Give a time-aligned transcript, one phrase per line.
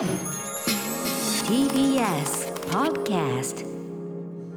[0.00, 0.08] TBS
[2.70, 3.66] Podcast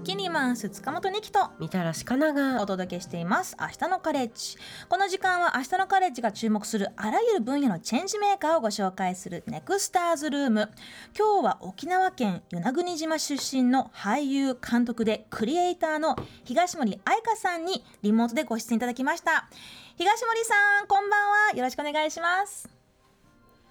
[0.05, 3.57] キニマンス塚本二木とみたらしかながお届けしています。
[3.59, 4.57] 明日のカレッジ。
[4.87, 10.71] この時間は明日のカレッジが注目するあらゆる分野のチェンジメーカーをご紹介するネクスターズルーム。
[11.17, 16.15] 今日は沖縄県与那国島出身の俳優監督でクリエイターの
[16.45, 19.49] 東森愛香さんにリモートでご出演いただきました。
[19.97, 21.57] 東森さんこんばんは。
[21.57, 22.69] よろしくお願いします。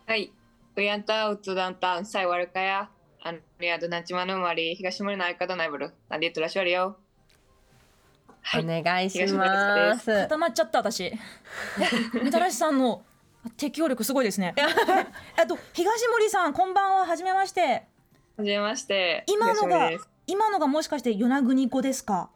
[0.06, 0.32] Hai,
[0.76, 2.88] Uyanta utudanta sai warkaya.
[3.24, 5.92] Ano ya doon ちまのまり東森の相方ないぶる。
[6.08, 6.96] なんで言ってらっしゃるよ。
[8.42, 8.64] はい。
[8.64, 11.18] お願いしまですす固まっちゃった私え
[12.24, 13.04] みたらしさんの
[13.56, 14.52] 適応力すごいですね
[15.38, 17.86] えっと東森さんこんばんははじめまして
[18.36, 19.22] はじめまして。
[19.28, 19.90] 今のが
[20.26, 22.30] 今のがもしかして与那国語ですか？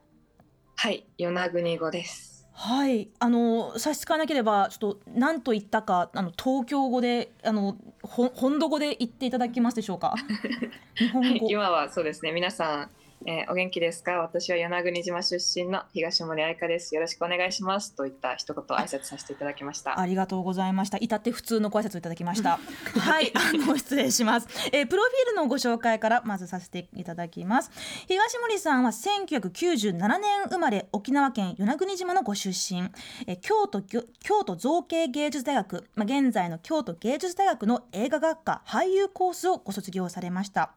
[0.77, 2.36] はい、与那国語です。
[2.59, 3.10] はい。
[3.19, 10.14] あの差し支えなければちょっと何と言ったかあの東京語であのほ本土語で言っていただけますでしょうか？
[10.97, 11.47] 日はい、本語。
[11.50, 12.33] 今はそうですね。
[12.33, 12.91] 皆さん、
[13.25, 14.19] えーお元気ですか？
[14.20, 16.95] 私は与那国島出身の東森愛香です。
[16.95, 17.95] よろしくお願いします。
[17.95, 19.98] といった一言挨拶させていただきました。
[19.98, 20.98] ありがとうございました。
[20.98, 22.59] 至って普通のご挨拶をいただきました。
[23.00, 27.70] はい、あの失礼します、えープロフィールのご紹介からまずさせていただきます。
[28.06, 32.91] 東森さんは1997年生まれ、沖縄県与那国島のご出身。
[33.27, 34.03] えー京都京
[34.44, 40.75] 都造形芸術大学、まあ現在の京都芸術大学の映画学科俳優コースをご卒業されました。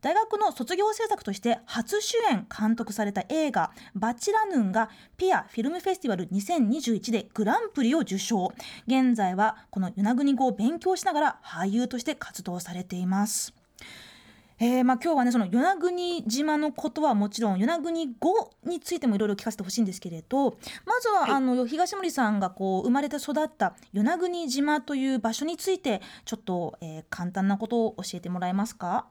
[0.00, 8.52] 大学の卒業制作として初主演監督された映画「バチラヌン」がピアフィルムフェスティバル2021でグランプリを受賞。
[8.86, 13.52] 現在はこの与那国語を勉強しながら俳優として活動されています。
[14.62, 21.30] えーまあ、今日はねその与那国島のことはもちろん与那国語についてもいろいろ聞かせてほしいんですけれどまずは、はい。
[21.30, 29.06] あの東森さんがこう生まれて育った与那国島という場所についてちょっと、えー簡単なことを教えてもらえますか？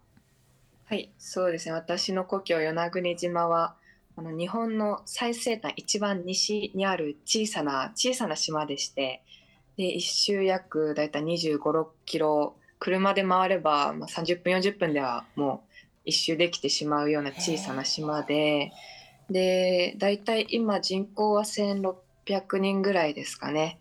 [0.90, 1.73] はい、そうですね。
[1.73, 3.76] 私の故郷与那国島は
[4.16, 9.22] あの日本の最西端一番西にある小さな小さな島でして、
[9.78, 15.69] で一周約だいたい25、6キロ車で回れば、まあ、30分40分ではもう
[16.06, 18.72] 一周できてしまうような小さな島で、
[19.30, 23.78] でだいたい今人口は1600人ぐらいですかね。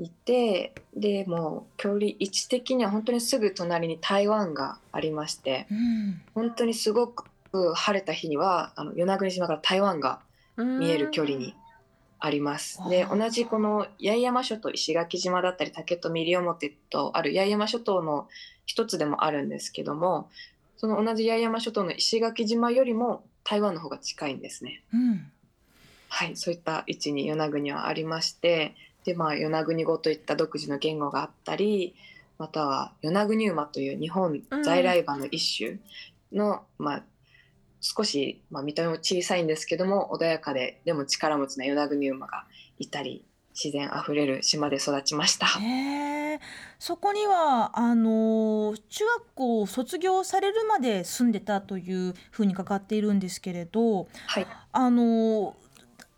[0.00, 7.24] いてでもう距離位置的には本当にすぐ隣に台湾がありまして、うん本当にすごく
[7.74, 10.20] 晴れた日にはあの与那国島から台湾が
[10.56, 11.54] 見える距離に
[12.18, 12.80] あります。
[12.88, 18.28] でうん同じこの八重山諸島石垣島だったり竹富西表とある八重山諸島の
[18.64, 20.30] 一つでもあるんですけども
[20.76, 24.82] その同じ八重山諸島の石垣島よりも台湾の方が近いんですね。
[24.94, 25.30] うん
[26.08, 28.74] はい、そういった位置に与那国はありまして
[29.04, 31.94] で、まあ、与那国語といった独自の言語があったり
[32.38, 35.78] または与那国馬という日本在来馬の一種
[36.32, 37.02] の、まあ、
[37.80, 42.44] 少し、まあ、見た目も小さいんですけども穏やかででも力持ちな与那国馬が
[42.78, 45.46] いたり自然あふれる島で育ちました。
[46.78, 54.46] そこにはあの中学校を卒業されるまで住んでたというふうに伺っているんですけれどはい。
[54.72, 55.56] あの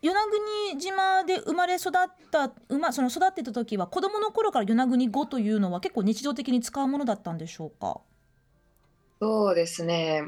[0.02, 1.92] 与那国島で生まれ育っ
[2.30, 2.52] た
[2.92, 8.00] その育っていた時は子供の頃から与那国語というのは結構日常的に使うものだったんでしょうか？
[9.20, 10.24] そうですね。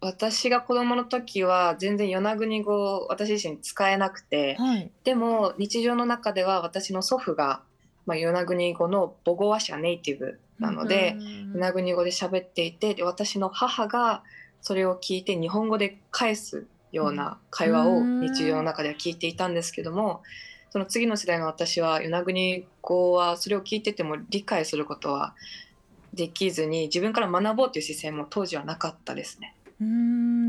[0.00, 4.90] 私が子供の時は全然与那国語を私自身使えなくて、はい。
[5.04, 7.60] でも日常の中では私の祖父が、
[8.06, 11.16] まあ、与那国語の母語話者ネイティブなので、
[11.52, 14.24] 与那国語で喋っていてで私の母が
[14.62, 20.22] それを聞いて日本語で返すような会話をうん日常の中では聞いていたんですけども
[20.70, 25.34] その次の世代の私は与那国語はそれを聞いてても理解することは
[26.14, 29.54] できずに自分から学ぼうという姿勢も当時はなかったですね。
[29.80, 29.86] うー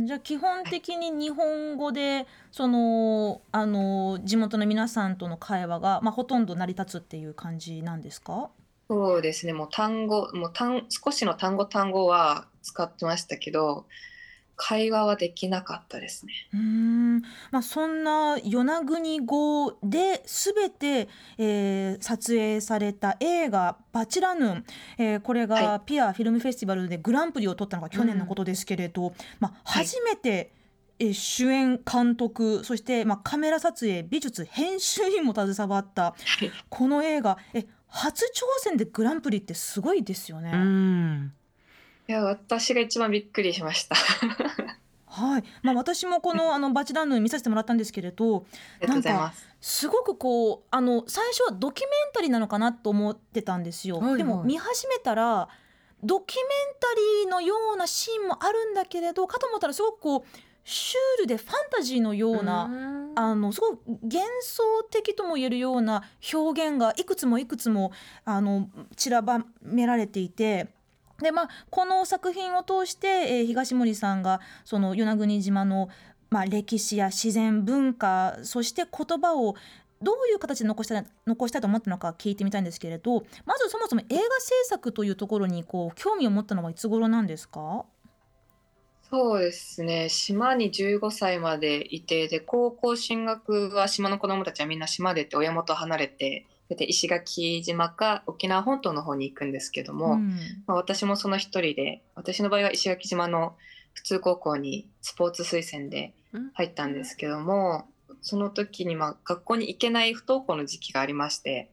[0.03, 8.49] んじゃあ基本的に日本語でそのあの地元の皆さんとの会話が、まあ、ほとんど成り立つっていう感じなんですか？
[8.89, 13.85] そうですねもう単語もう単少しの単語単語は使ってましたけど
[14.65, 16.31] 会話はできなかったですね。
[16.53, 17.21] うーん
[17.51, 24.65] まあ、そんな与那国語で全て、えー撮影された映画「バチラヌン」
[24.97, 30.53] えーこれはがピアフィルムフェスティバルでグランプリを取ったのが去年のことですけれど、まあ、はい初めて、
[30.97, 38.27] えー主演監督そして、まあ、カメラ撮影美術編集にも携わったはいこの映画え初挑
[38.59, 40.51] 戦でグランプリってすごいですよね。
[40.53, 41.33] うん
[42.05, 43.95] いや私が一番びっくりしました。
[45.13, 48.45] はいまあ、私もこのあのバチラヌン見させてもらったんですけれど
[48.81, 49.47] ありがとうございます。
[49.61, 55.47] すごくこうあの最初はドキュメンタリーなのかなと思ってたんですよ、はいはいでも見始めたら
[56.03, 56.47] ドキュメン
[56.79, 56.87] タ
[57.23, 62.69] リーのようなシーンもあるんだけれどかと思ったらすごくこうシュールでファンタジーのような、
[63.15, 67.91] あのすごく幻想的とも言えるような表現がいくつもいくつも
[68.23, 70.67] あの散らばめられていて。
[71.23, 75.89] でまあ、この作品を通して、えー東森さんがその与那国島の、
[76.29, 79.55] まあ、歴史や自然文化そして言葉を
[80.01, 87.85] どういう形で残したい残したいと思ったのか聞いてみたいんですけれどまずそもそも映画制作というところにこう興味を持ったのはいつ頃なんですか？
[89.09, 90.09] そうですね。
[90.09, 100.29] 島に15歳までいてで高校進学は島の子どもたちはみんな島出て親元離れてで石垣島か沖縄本島の方に行くんですけども、うん。
[100.65, 103.55] まあ、私もその一人で私の場合は石垣島の
[103.93, 106.13] 普通高校にスポーツ推薦で
[106.53, 107.87] 入ったんですけども
[108.21, 111.69] その時にまあ学校に行けない不登校の時期がありまして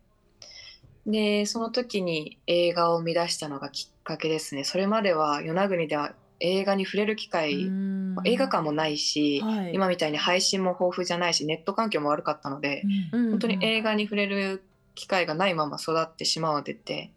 [1.06, 4.64] でその時に映画を見出したのがきっかけですね。
[4.64, 7.70] それまでは与那国では映画に触れる機会、
[8.24, 9.74] 映画館もないし、はい。
[9.74, 12.82] 今みたいに配信も豊富じゃないしネット環境も悪かったので、
[13.12, 13.30] うん。
[13.30, 14.62] 本当に映画に触れる
[15.00, 17.10] 機会がないまま育って島を出て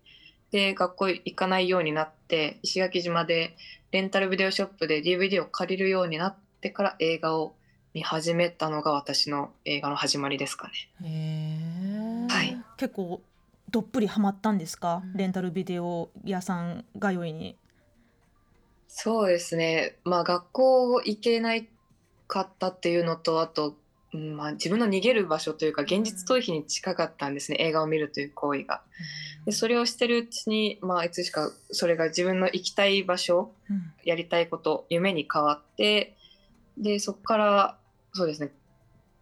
[0.52, 3.58] で学校行かないようになって石垣島で
[3.92, 7.56] レンタルビデオショップで DVD を借りるようになってから映画を
[7.94, 10.72] 見始めたのが私の映画の始まりですか
[11.02, 12.28] ね。
[12.30, 12.58] はい。
[12.78, 13.22] 結構
[13.70, 15.18] どっぷりハマったんですか、うん。
[15.18, 17.58] レンタルビデオ屋さん通いに。
[18.88, 19.98] そうですね。
[20.06, 21.68] まあ学校行けない
[22.28, 23.76] かったっていうのとあと、
[24.14, 28.82] うんまあ、自分の逃げる場所というか現実逃避に近かったんですね映画を見るという行為が。
[29.46, 36.16] でそれをしてるうちに、まあ、いつしかそれが自分の行きたい場所うんやりたいこと夢に変わって
[36.78, 37.78] でそこから
[38.14, 38.52] そうですね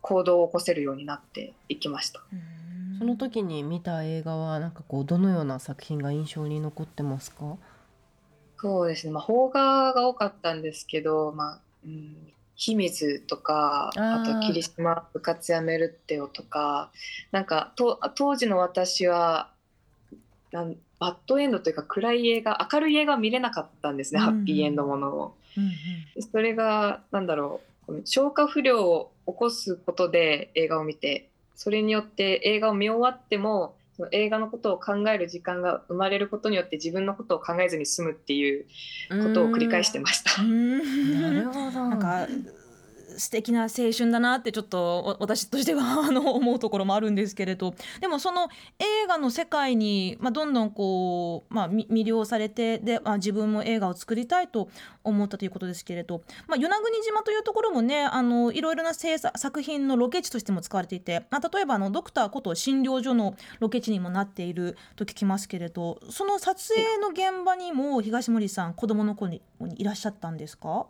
[0.01, 2.21] 行動を起こせるようになっていきました。
[2.99, 7.57] その時に見た映画はなんかこうどのような作品が印象に残ってますか？
[8.57, 12.31] そうですね、まあ、邦画が多かったんですけど、まあうん、
[12.61, 16.91] 秘密とかあと霧島部活やめるってよとか
[17.31, 19.49] なんかと当時の私は
[20.51, 25.35] なんバッドエンドというか暗い映画明るい映画は見れなかったんですね、うんハッピーエンドものを。
[25.57, 38.65] うんそれがなんだろう消化不良を起こすことで映画を見てそれによって映画を見終わってもその映画のことを考える時間が生まれることによって自分のことを考えずに済むっていう
[39.23, 40.41] ことを繰り返してました。
[40.41, 41.89] うんなるほど。
[41.89, 42.27] なんか
[43.17, 47.73] 素敵な青春だなってちょっと私としては あの思うところもあるんですけれど。
[47.99, 48.49] でもその
[48.79, 54.69] 映画の世界に、まあ、どんどんこう、まあ、魅了されてで、まあ、自分も映画を作りたいと
[55.03, 65.99] 思ったということですけれど、まあ、与那国島というところもねあのいろいろな制作作品のロケ地としても使われていて、まあ、例えばあのドクターこと診療所のロケ地にもなっていると聞きますけれど。
[66.09, 69.41] その撮影の現場にも東森さん子供の頃に
[69.77, 70.87] いらっしゃったんですか？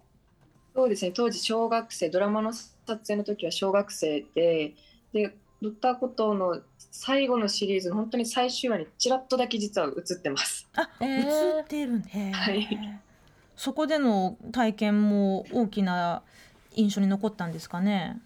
[0.74, 4.74] そうですね当時小学生ドラマの撮影の時は小学生で
[5.14, 10.68] でドクターコトーの最後のシリーズの本当に最終話にちらっとだけ実は映ってます。
[10.76, 12.32] あ、えー映ってるね。
[12.34, 12.68] はい
[13.56, 16.24] そこでの体験も大きな
[16.74, 18.20] 印象に残ったんですかね？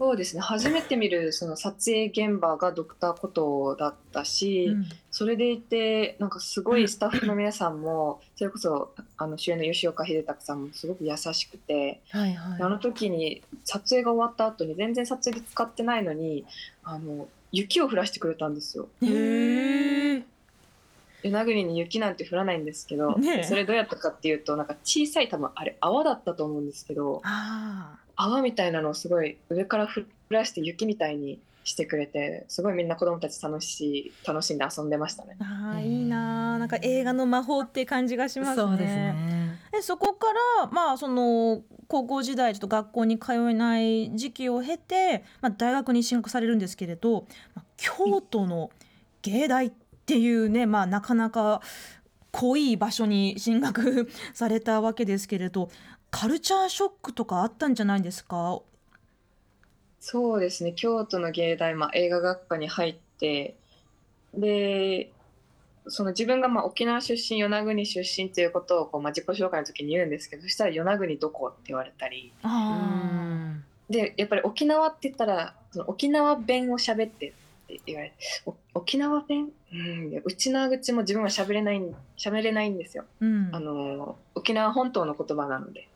[0.00, 12.62] そうですね初めて見るその撮影現場がドクターコトーだったし、うんそれでいてなんかすごいスタッフの皆さんもそれこそあの主演の吉岡秀隆さんもすごく優しくて、はいはい。
[12.62, 16.46] あの時に撮影が終わった後に全然撮影で使ってないのに
[16.84, 18.88] あの雪を降らしてくれたんですよ。
[19.02, 20.22] へえ。
[21.24, 35.36] 与那国に雪なんて降らないんですけど、ねえそれどうやったかっていうとなんか小さい多分あれ泡だったと思うんですけどあ泡みたいなのをすごい上から降らして雪みたいにしてくれてすごいみんな子供たち楽しい楽しんで遊んでましたね。
[35.40, 36.58] あ、いいなあ。
[36.58, 38.56] なんか映画の魔法って感じがしますね。
[38.56, 39.58] そうですね。
[39.72, 40.26] でそこか
[40.60, 48.70] らまあその高校時代ちょっと学校に通えない時期を経て、まあ、大学に進学されるんですけれど、まあ京都の
[49.22, 49.72] 芸大っ
[50.06, 51.60] ていうね、まあ、なかなか
[52.32, 55.70] 濃い場所に進学されたわけですけれど
[56.10, 58.60] カルチャーショックとかあったんじゃないですか？
[60.00, 60.72] そうですね。
[60.72, 63.54] 京都の芸大、まあ、映画学科に入って
[64.34, 65.12] で
[65.88, 72.32] その自分がまあ沖縄出身与那国出身ということをこう、まあ、自己紹介の時に言うんですけどそしたら与那国どこって言われたり。
[73.88, 77.32] でやっぱり沖縄って言ったらその沖縄弁を喋ってっ
[77.66, 79.50] て言われてお沖縄弁？
[79.72, 80.10] うん。
[80.10, 81.82] いやうちの口も自分は喋れない
[82.16, 83.04] 喋れないんですよ。
[83.20, 85.88] ー、うん、あの沖縄本島の言葉なので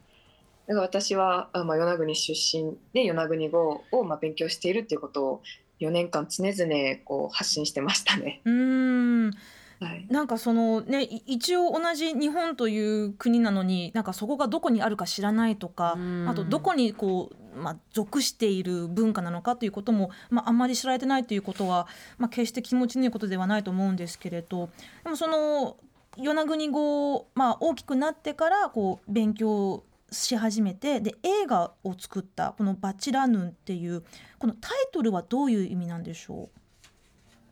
[0.67, 5.43] だから私はあ、まあ、与那国出身で与那国語をまあ勉強しているっていうことを
[5.81, 8.41] 4年間常々こう発信してましたね。
[8.47, 9.33] うーん。
[9.81, 16.29] はい、なんかそのねい一応同じ日本という国なのになんかそこがどこにあるか知らないとかうん。
[16.29, 24.71] あとどこにこう、まあ、属している文化なのかということも、まあ、あんまり知られてないということは、まあ、決して気持ちのいいことではないと思うんですけれど
[25.03, 25.77] でもその
[26.17, 34.05] 与那国語を、まあ、大きくなってからこう勉強し始めてで映画を作ったこの「バチラヌン」っていう
[34.39, 36.51] このタイトルはどういう意味なんでしょ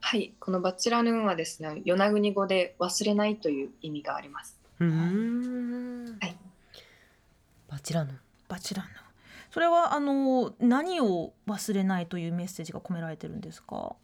[0.05, 4.59] はい、このバチラヌーンはですね、与那国語で忘れないという意味があります。
[4.81, 6.37] うはい。
[7.69, 8.93] バチラヌうバチラヌン。
[9.53, 13.95] それはあの何を忘れないというメッセージが込められてるんですか？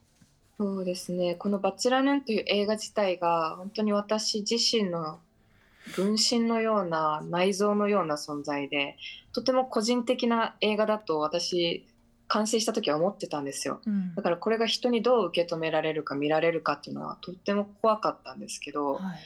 [0.57, 5.21] そうですね、このバチラヌーンという映画自体が本当に私自身の
[5.95, 8.97] 分身のような内臓のような存在で、
[9.33, 11.87] とても個人的な映画だと私
[12.29, 13.81] 完成した時は思ってたんですよ。
[13.87, 19.19] うんだからこれが人にどう受け止められるか見られるかっていうのはとっても怖かったんですけど、はい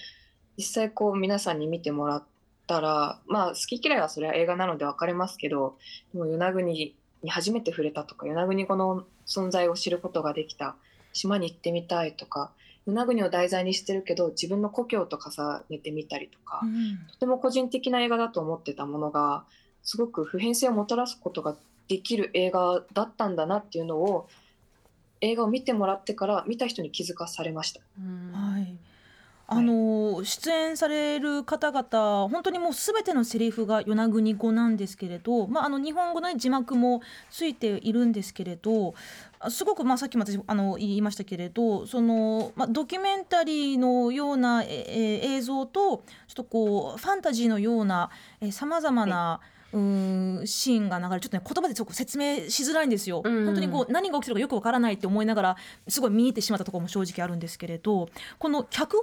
[0.56, 2.25] 実際こう皆さんに見てもらっ
[2.66, 5.76] たらまあ好き嫌いはそれは映画なので分かれますけど
[6.12, 6.94] でも与那国に
[7.28, 10.76] 初めて触れたとか与那国語の存在を知ることができた
[11.12, 12.52] 島に行ってみたいとか
[12.86, 19.44] 与那国を題材にしてるけど自分の故郷と重ねてみたりとか、うんとても個人的な映画だと思ってたものが
[19.82, 21.56] すごく普遍性をもたらすことが
[21.88, 24.28] できる映画だったんだなっていうのを
[25.20, 27.80] 映画を見てもらってから見た人に気づかされました。
[27.80, 27.84] は
[28.31, 28.31] い
[29.52, 38.94] あの出演される方々本当にもうすべてのセリフが与那国語なんですけれど、まあ、あの日本語の、ね、字幕もついているんですけれど
[39.38, 48.11] あすごく、まあ、さっきも私あの言いましたけれどその、まあ、ドキュメンタリーのような、ええ映像とちょっとこうファンタジーのような
[48.50, 49.40] さまざまな、
[49.72, 53.22] うーんシーンが流れちょっとね言葉ですごく説明しづらいんですよ。
[53.24, 55.56] うん本当にこう何が起きてるかよくわからないって思いながら
[55.88, 58.96] すごい見入ってしまったところも正直あるんですけれどこの脚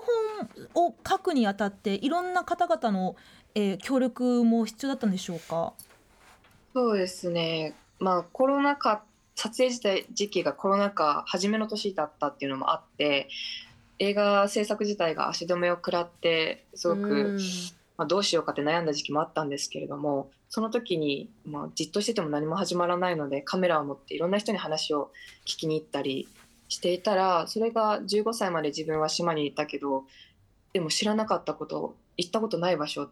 [0.74, 3.16] 本を書くにあたっていろんな方々の、
[3.56, 5.74] えー協力も必要だったんでしょうか？
[6.74, 9.04] そうですね、まあ、コロナ禍
[9.36, 13.30] 撮影自体時期がコロナ禍初めの年だったっていうのもあって
[13.98, 17.38] 映画制作自体が足止めを食らってすごく、
[18.00, 25.12] まあ、どうしようかって悩んだ時期もあったんですけれどもその時に、まあ、じっとしてても何も始まらないのでカメラを持っていろんな人に話を
[25.46, 26.30] 聞きに行ったり
[26.70, 30.06] していたらそれが15歳まで自分は島にいたけど
[30.72, 33.10] でも知らなかったこと行ったことない場所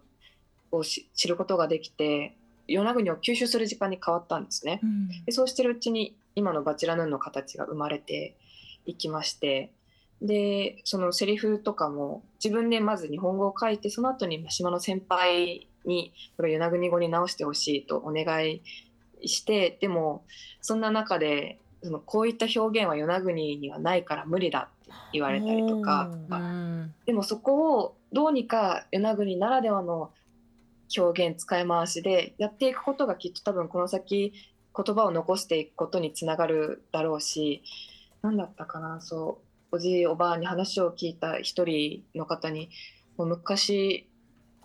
[0.71, 2.37] をし知ることができて
[2.69, 4.79] 与那国を吸収する時間に変わったんですね。
[5.25, 8.37] でそうしてるうちに今のバチラヌーンの形が生まれて
[8.85, 9.71] いきまして
[10.21, 18.61] でそのセリフとかも自分でまず日本語を書いてその後に島の先輩にこれ与那国語に直してほしいとお願い
[19.25, 20.23] してでも
[20.61, 26.09] そんな中でそのこういった表現は与那国にはないから無理だって言われたりとか
[27.05, 30.11] でもそこをどうにか与那国ならではの
[30.97, 34.33] 表現使い回しでやっていくことがきっと多分この先
[34.75, 37.63] 言葉を残していくことにつながるだろうし
[38.21, 39.46] 何だったかなそう。
[39.77, 42.71] おじいおばあに話を聞いた一人の方に
[43.15, 44.07] もう昔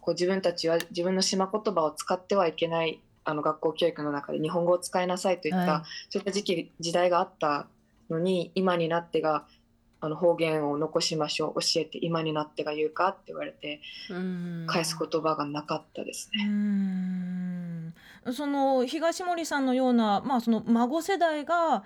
[0.00, 5.82] こう自分たちは自分の島言葉を使ってはいけないあの学校教育の中で日本語を使いなさいといった、はい。
[6.08, 7.66] そういった時期時代があった
[8.08, 9.44] のに今になってが
[10.00, 14.66] あの方言を残しましょう教えて今になってが言うかって言われてうん。
[14.66, 16.44] 返す言葉がなかったですうね。
[16.46, 17.94] ん。
[18.32, 21.84] その東森さんのような、まあ、その孫世代が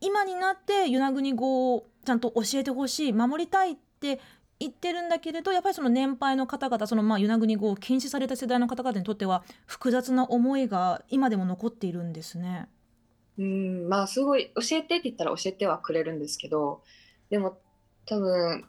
[0.00, 4.20] 今になって与那国語をちゃんと教えてほしい守りたいって
[4.58, 12.68] 言ってるんだけれどやっぱりその年配の方々そのまあ与那国語を禁止された世代の方々にとっては複雑な思いが今でも残っているんですね。
[13.38, 16.82] うんまあすごい教えてって言ったら教えてはくれるんですけど
[17.28, 17.58] でも
[18.06, 18.64] 多分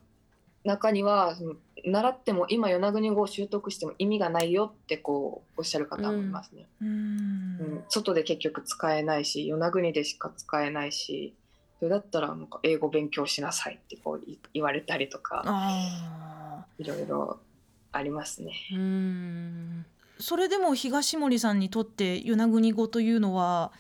[0.68, 1.54] 中にはその
[1.86, 6.68] 習っても今与那国語を習得しても意味がないよってこうおっしゃる方もいますね。
[6.82, 11.34] ううんん外で結局使えないし与那国でしか使えないし
[11.80, 17.40] それだったらなんか英語勉強しなさいってこうい言われたりとかあいろいろ
[17.92, 18.54] ありますね。
[18.74, 23.72] うんーそれでも東森さんにとって与那国語というのは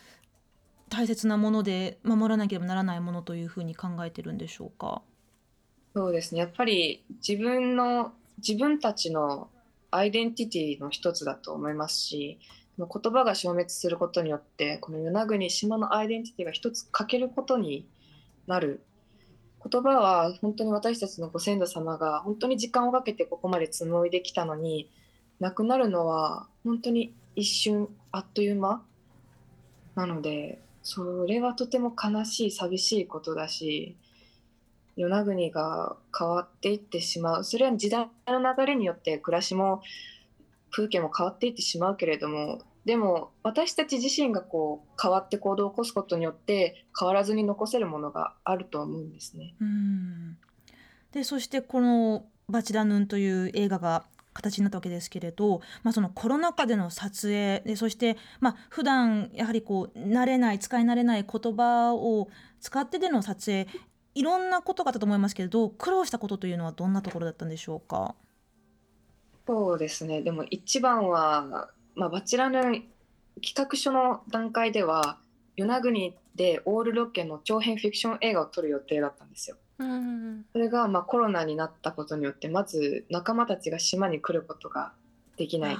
[0.89, 5.01] 大切なもので守らなければならないものというふうに考えてるんでしょうか？
[5.98, 6.42] そうですね。
[6.42, 9.50] やっぱり自分の自分たちの
[9.89, 12.38] アイデンティティの一つだと思いますし
[12.77, 17.88] 言葉が消滅することによってこの与那国島のアイデンティティが一つ欠けることに
[18.46, 18.84] なる。
[19.68, 24.92] 言葉は本当に私たちのご先祖様が本当に時間をかけてここまで紡いできたのに
[25.39, 28.84] なくなるのは本当に一瞬あっという間
[29.96, 33.96] なのでそれはとても悲しい寂しいことだし
[34.98, 39.82] 与那国が変わっていってしまうそれは時代の流れによって暮らしも
[40.72, 49.56] 風景も変わっていってしまうけれどもでも私たち自身がこう変わって行動を起こすことによって変わらずに残せるものがあると思うんですね。
[49.62, 50.38] うん
[51.12, 54.06] でそしてこの「バチダヌン」という映画が
[54.38, 62.30] 形になったわけですけれど、まあ、そのコロナ禍での撮影でそしてまあ普段やはりこう慣れない使い慣れない言葉を
[62.62, 63.68] 使ってでの撮影
[64.18, 68.16] いろんなことがあったと思いますけれど苦労したことというのはどんなところだったんでしょうか？
[69.46, 70.24] そうですね。
[70.24, 72.84] でも一番は、まあ、バチラヌ
[73.42, 75.20] 企画書の段階では
[75.56, 79.58] 与那国でオールロケの長編フィクション映画を撮る予定だったんですよ。
[79.80, 84.94] うんそれがまあコロナになったことによってまず仲間たちが島に来ることが
[85.38, 85.78] できない。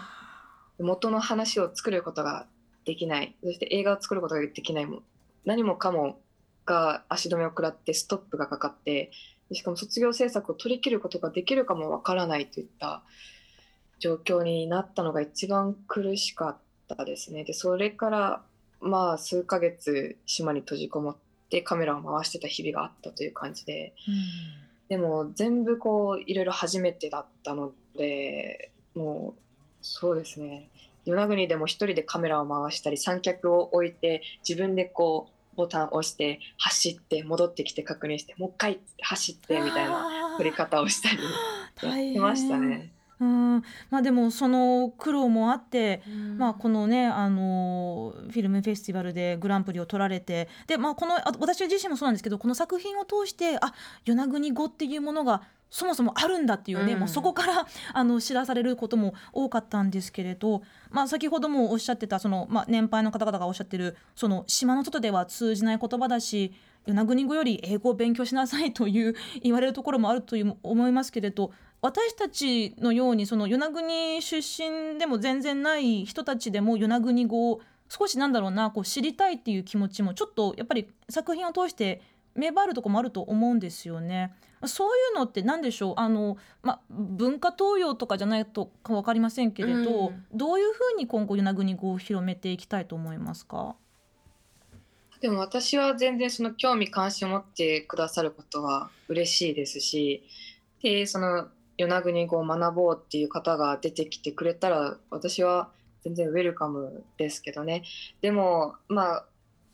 [0.80, 2.46] 元の話を作ることが
[2.86, 3.36] できない。
[3.44, 5.02] そして映画を作ることができないも
[5.44, 6.20] 何もかも
[6.68, 9.12] が足止めを食らってストップがかかって
[9.50, 13.02] でしかも卒業制作を取り切ることができるかもわからないといった
[14.00, 16.58] 状況になったのが一番苦しかっ
[16.88, 17.44] たですね。
[17.44, 18.42] でそれから
[18.80, 21.18] まあ数ヶ月島に閉じこもっ
[21.50, 23.94] てカメラを回してた日々があったという感じで。
[24.90, 29.42] でも全部こういろいろ初めてだったのでもう
[29.82, 30.70] そうですね。
[31.06, 42.94] 与那国でも一人でカメラを回したり三脚を置いて自分でこうボタンを押して走って戻ってきて確認してもう一回走ってみたいな撮り方をしたりやってましたね。
[43.20, 43.64] うん。
[43.90, 46.38] まあでもその苦労もあって、うん。
[46.38, 53.74] まあ、このねあのフィルムフェスティバルでグランプリを取られてで、まあ、このあ私自身もそうなんですけどこの作品を通してあ
[54.06, 57.00] 与那国語っていうものがそもそもあるんだっていうね、うん。
[57.00, 66.54] もうそこから あの知らされることも多かったんですけれど、まあ、先ほどもおっしゃってたその、まあ、年配の方々がおっしゃってるその島の外では通じない言葉だし
[66.86, 82.02] 与那国語より英語を勉強しなさいという言われるところもあるという思いますけれど私たちのようにその与那国出身でも全然ない人たちでも与那国語を少しなんだろうなこう知りたいっていう気持ちもちょっとやっぱり作品を通して
[82.36, 84.34] 芽生えるところもあると思うんですよね。
[84.66, 85.94] そういうのって何でしょう？
[85.98, 90.26] あの、ま、文化東洋とかじゃないとか分かりませんけれど、うん。
[90.34, 93.76] どういうふうに今後与那国語を広めていきたいと思いますか？
[95.22, 100.24] でも私は全然その興味関心を持ってくださることは嬉しいですし
[100.82, 105.70] でその与那国語を学ぼうっていう方が出てきてくれたら私は
[106.04, 107.84] 全然ウェルカムですけどね。
[108.22, 109.26] でもまあ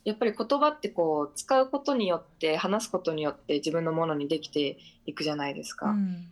[0.03, 5.91] やっぱり言葉ってこう使うことによって話すことによって自分のものにできていくじゃないですか。
[5.91, 6.31] うん。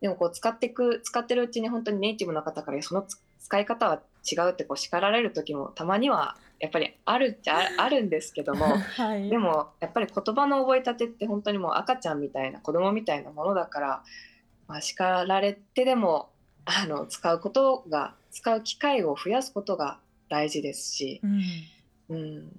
[0.00, 9.28] でもこう使っていく使ってるうちに本当にネイティブの方からそのつ使い方は違うってこう叱られる時もたまにはやっぱりあるっちゃああるんですけども はい。
[9.28, 14.02] でもやっぱり言葉の覚えたてって本当にもう赤ちゃんみたいな子供みたいなものだから、
[14.70, 16.30] まあ、叱られてでも
[16.64, 21.20] あの使うことが使う機会を増やすことが大事ですし、
[22.08, 22.16] うん。
[22.16, 22.52] うん、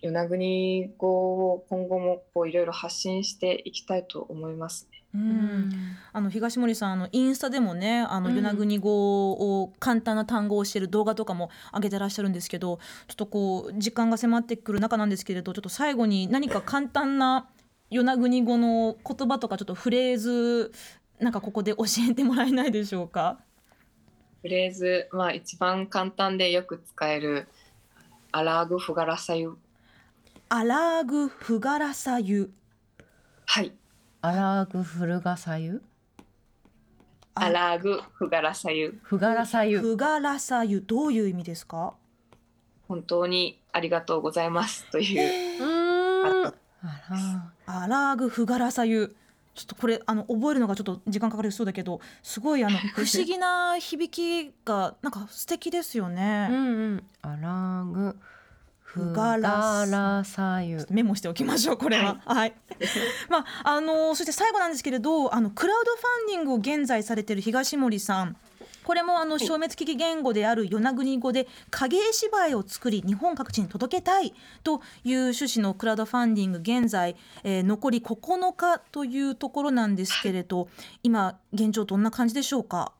[0.00, 1.08] 与那国語
[1.54, 5.02] を今後もこういろいろ発信していきたいと思いますね。
[5.12, 5.72] うん。
[6.12, 8.36] あの東森さんあのインスタでもねあのうん。
[8.36, 17.48] 与那国語を簡単な単語を教える動画とかも上げてらっしゃるんですけどちょっとこう時間が迫ってくる中なんですけれどちょっと最後に何か簡単な
[17.90, 20.72] 与那国語の言葉とかちょっとフレーズ
[21.18, 23.38] なんかここで教えてもらえないでしょうか？
[24.42, 27.48] フレーズ、まあ、一番簡単でよく使える
[28.32, 29.56] 「アラーグフガラサユ。
[30.48, 32.52] アラーグフガラサユ」
[33.46, 33.72] はい。
[34.22, 35.82] アラーグフルガサユ
[37.34, 38.98] 「アラーグフガラサユ。
[39.02, 39.80] フガラサユ。
[39.80, 40.80] フガラサユ。
[40.80, 41.94] どういう意味ですか？
[42.88, 45.62] 本当にありがとうございます」という。
[45.62, 46.44] うー。
[46.44, 46.46] ん。
[46.46, 46.52] あ
[47.66, 49.16] あアラーグフガラサユ
[49.56, 56.48] ちょっとこれあの覚えるのがちょっと時間かかりそうだけどすごいあの 不思議な響きがなんか素敵ですよらね。
[56.50, 58.16] うんうんアラーグ
[58.82, 62.20] フフガラサラサユメモしておきましょうこれは。
[62.24, 62.54] はい。
[63.28, 68.36] まああのそして最後なんですけれどあのクラウドファンディングを現在されている東森さん。
[68.86, 80.68] これもあの消滅危機言語である与那国語で影絵芝居を作り日本各地に届けたいという趣旨のクラウドファンディング現在、えー残り9日というところなんですけれど
[81.02, 82.92] 今現状どんな感じでしょうか？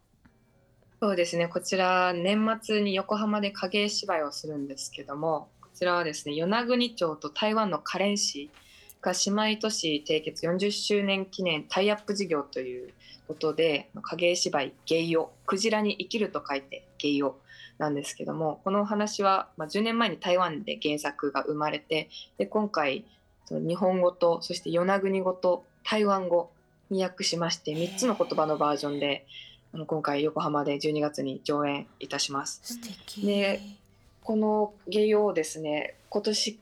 [1.00, 1.46] そうですね。
[1.46, 8.50] こちら年末に横浜で影絵芝居をするんですけどもこちらはですね与那国町と台湾の花蓮市
[9.00, 12.92] が姉妹都市締結40周年記念タイアップ事業という
[13.28, 17.38] ことで影絵芝居「ゲイオ」「クジラに生きる」と書いて「ゲイオ」
[17.78, 23.04] なんですけどもこのお話は、まあ、10年前に台湾で原作が生まれてで今回
[23.44, 26.50] その日本語とそして与那国語と台湾語
[26.90, 29.26] に訳しまして3つの言葉のバージョンで
[29.72, 32.60] あの今回横浜で12月に上演いたします。
[32.62, 33.60] 素敵ね
[34.22, 36.58] この芸謡をですね今年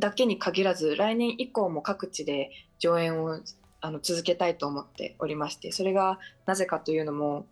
[0.00, 3.40] だけに限らず来年以降も各地で上演を
[3.80, 7.46] あの続けたいと思っておりましてそれがなぜかというのも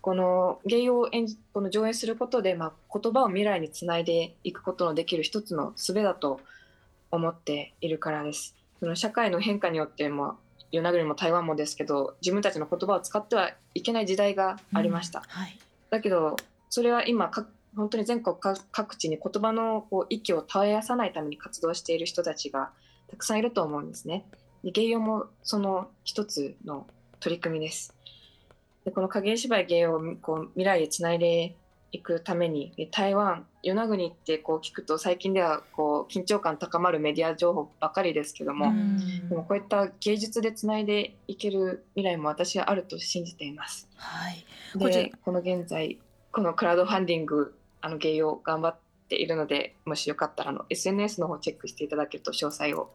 [0.00, 6.40] この芸謡を演じこの上演することで、まあ、言葉を未来につないでいくことのできる一つの術だと
[7.10, 8.54] 思っているからです。
[8.78, 10.38] その社会の変化によっても
[10.72, 15.22] 与那国も台湾もですけど自分たちの言葉を使ってはいけない時代がありました。
[15.28, 15.58] はい
[15.90, 16.36] だけど
[16.70, 22.70] それは今か本当に全国か各地に言葉のこう息を絶やさないために活動している人たちが
[23.08, 24.24] たくさんいると思うんですね。
[24.64, 26.86] で芸謡もその一つの
[27.20, 27.94] 取り組みです。
[28.84, 31.54] でこの影絵芝居芸謡をこう未来へつないで
[31.92, 43.88] いくためにで台湾与那国ってこう聞くと最近ではこう緊張感高まるメディア情報ばかりですけども、うんでもこういった芸術でつないでいける未来も私はあると信じています。
[43.96, 44.44] はい
[44.76, 45.98] でこの現在
[46.32, 52.92] このクラウドファンディングあの芸用頑張っているのでもしよかったらあの SNS の方チェックしていただけると詳細を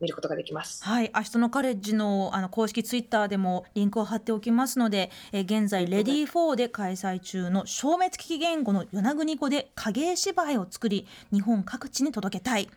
[0.00, 0.84] 見ることができます。
[0.84, 12.68] はい、明日のカレッジのあの公式ツイッターでもリンクを貼っておきますので、えー現在レディー4で開催中の消滅危機言語の与那国語で影絵芝居を作り日本各地に届けたい。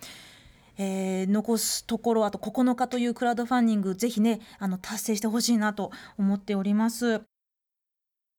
[0.79, 7.21] えー残すところあと9日というクラウドファンディングぜひねあの達成してほしいなと思っております。